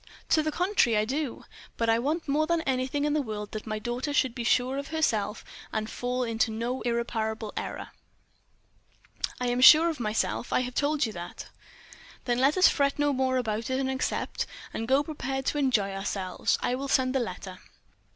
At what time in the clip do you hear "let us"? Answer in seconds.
12.39-12.67